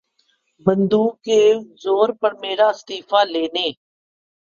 بندوق 0.65 1.13
کے 1.21 1.39
زور 1.81 2.09
پر 2.21 2.31
میرا 2.41 2.67
استعفیٰ 2.69 3.25
لینے 3.25 3.67